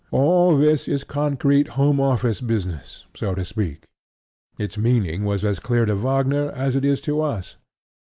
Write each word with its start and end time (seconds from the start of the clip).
All 0.09 0.57
this 0.57 0.87
is 0.87 1.03
concrete 1.03 1.67
Home 1.77 2.01
Office 2.01 2.41
business, 2.41 3.05
so 3.15 3.35
to 3.35 3.45
speak: 3.45 3.83
its 4.57 4.75
meaning 4.75 5.25
was 5.25 5.45
as 5.45 5.59
clear 5.59 5.85
to 5.85 5.95
Wagner 5.95 6.49
as 6.53 6.75
it 6.75 6.83
is 6.83 6.99
to 7.01 7.21
us. 7.21 7.57